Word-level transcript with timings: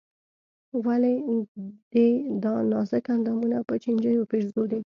ولې 0.85 1.13
دې 1.93 2.07
دا 2.43 2.53
نازک 2.71 3.05
اندامونه 3.15 3.57
په 3.67 3.73
چينجيو 3.83 4.29
پېرزو 4.31 4.63
دي. 4.71 4.79